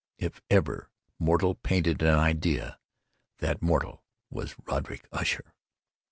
[0.17, 2.79] If ever mortal painted an idea,
[3.37, 5.53] that mortal was Roderick Usher.